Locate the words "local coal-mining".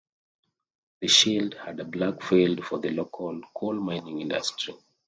2.89-4.19